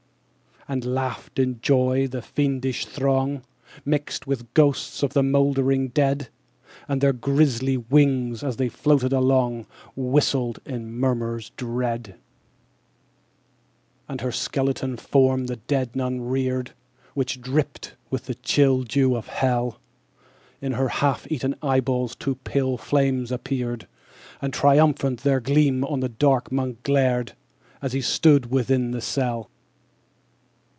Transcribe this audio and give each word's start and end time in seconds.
15. 0.67 0.77
And 0.85 0.95
laughed, 0.95 1.39
in 1.39 1.59
joy, 1.59 2.07
the 2.07 2.21
fiendish 2.21 2.85
throng, 2.85 3.41
Mixed 3.83 4.25
with 4.25 4.53
ghosts 4.53 5.03
of 5.03 5.11
the 5.11 5.23
mouldering 5.23 5.89
dead: 5.89 6.29
And 6.87 7.01
their 7.01 7.11
grisly 7.11 7.75
wings, 7.75 8.41
as 8.41 8.55
they 8.55 8.69
floated 8.69 9.11
along, 9.11 9.65
Whistled 9.97 10.59
in 10.65 10.93
murmurs 10.93 11.49
dread. 11.57 12.03
_85 12.03 12.05
16. 12.05 12.17
And 14.09 14.21
her 14.21 14.31
skeleton 14.31 14.97
form 14.97 15.47
the 15.47 15.57
dead 15.57 15.93
Nun 15.93 16.21
reared 16.21 16.71
Which 17.15 17.41
dripped 17.41 17.95
with 18.09 18.27
the 18.27 18.35
chill 18.35 18.83
dew 18.83 19.17
of 19.17 19.27
hell. 19.27 19.77
In 20.61 20.73
her 20.73 20.87
half 20.87 21.29
eaten 21.29 21.53
eyeballs 21.63 22.15
two 22.15 22.35
pale 22.45 22.77
flames 22.77 23.29
appeared, 23.31 23.87
And 24.41 24.53
triumphant 24.53 25.21
their 25.23 25.41
gleam 25.41 25.83
on 25.83 25.99
the 25.99 26.07
dark 26.07 26.49
Monk 26.49 26.81
glared, 26.83 27.33
As 27.81 27.91
he 27.93 27.99
stood 27.99 28.51
within 28.51 28.91
the 28.91 29.01
cell. 29.01 29.49